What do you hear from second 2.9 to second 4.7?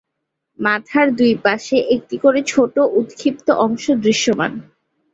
উৎক্ষিপ্ত অংশ দৃশ্যমান।